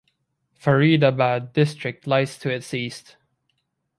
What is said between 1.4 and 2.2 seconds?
district